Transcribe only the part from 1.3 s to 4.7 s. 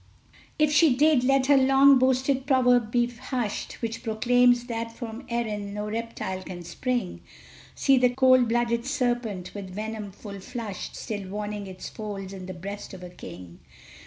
her long boasted proverb be hushed, Which proclaims